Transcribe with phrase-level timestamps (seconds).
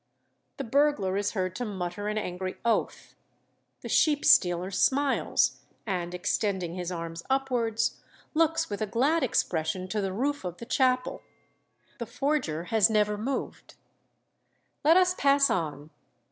[0.57, 3.13] The burglar is heard to mutter an angry oath.
[3.81, 8.01] The sheep stealer smiles, and, extending his arms upwards,
[8.33, 11.21] looks with a glad expression to the roof of the chapel.
[11.99, 13.75] The forger has never moved.
[14.83, 15.91] "Let us pass on.